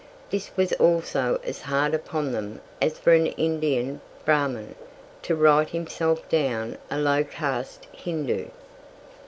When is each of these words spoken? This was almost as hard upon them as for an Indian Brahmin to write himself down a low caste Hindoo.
This 0.31 0.49
was 0.57 0.73
almost 0.73 1.15
as 1.15 1.61
hard 1.61 1.93
upon 1.93 2.31
them 2.31 2.59
as 2.81 2.97
for 2.97 3.13
an 3.13 3.27
Indian 3.27 4.01
Brahmin 4.25 4.73
to 5.21 5.35
write 5.35 5.69
himself 5.69 6.27
down 6.27 6.79
a 6.89 6.97
low 6.97 7.23
caste 7.23 7.85
Hindoo. 7.93 8.47